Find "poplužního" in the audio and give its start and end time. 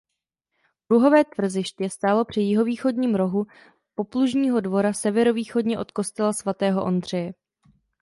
3.95-4.59